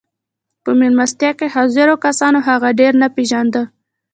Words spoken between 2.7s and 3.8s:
ډېر نه پېژانده.